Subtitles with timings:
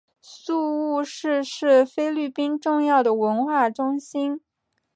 [0.23, 4.41] 宿雾市是菲律宾重要的文化中心。